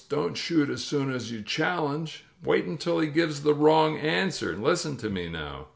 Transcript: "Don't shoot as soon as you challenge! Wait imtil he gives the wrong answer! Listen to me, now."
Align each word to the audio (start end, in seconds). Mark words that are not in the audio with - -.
"Don't 0.09 0.33
shoot 0.33 0.71
as 0.71 0.83
soon 0.83 1.11
as 1.13 1.29
you 1.31 1.43
challenge! 1.43 2.25
Wait 2.43 2.67
imtil 2.67 3.03
he 3.03 3.07
gives 3.07 3.43
the 3.43 3.53
wrong 3.53 3.99
answer! 3.99 4.57
Listen 4.57 4.97
to 4.97 5.11
me, 5.11 5.29
now." 5.29 5.67